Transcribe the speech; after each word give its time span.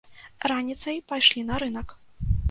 Раніцай 0.51 0.95
пайшлі 1.11 1.43
на 1.49 1.59
рынак. 1.65 1.93